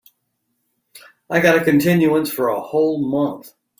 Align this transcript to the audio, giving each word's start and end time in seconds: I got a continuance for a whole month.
I 1.29 1.39
got 1.41 1.61
a 1.61 1.63
continuance 1.63 2.31
for 2.31 2.47
a 2.49 2.59
whole 2.59 3.07
month. 3.07 3.53